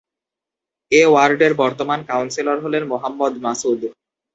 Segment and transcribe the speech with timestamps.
[0.91, 3.81] এ ওয়ার্ডের বর্তমান কাউন্সিলর হলেন মোহাম্মদ মাসুদ।